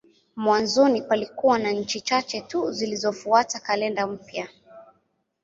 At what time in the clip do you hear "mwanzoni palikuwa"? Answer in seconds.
0.35-1.59